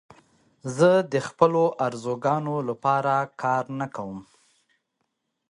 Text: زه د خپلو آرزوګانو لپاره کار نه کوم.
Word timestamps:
زه 0.77 0.89
د 1.11 1.15
خپلو 1.27 1.63
آرزوګانو 1.87 2.55
لپاره 2.69 3.13
کار 3.41 3.63
نه 3.79 3.87
کوم. 3.95 4.19